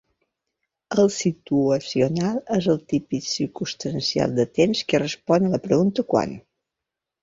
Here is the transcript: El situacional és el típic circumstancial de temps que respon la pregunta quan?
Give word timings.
El 1.03 1.11
situacional 1.15 2.41
és 2.57 2.69
el 2.75 2.81
típic 2.95 3.29
circumstancial 3.35 4.37
de 4.43 4.51
temps 4.61 4.85
que 4.91 5.07
respon 5.09 5.51
la 5.57 5.65
pregunta 5.71 6.11
quan? 6.13 6.39